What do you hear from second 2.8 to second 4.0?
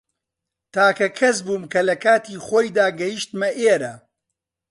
گەیشتمە ئێرە.